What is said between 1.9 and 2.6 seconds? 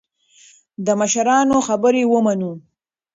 ومنو.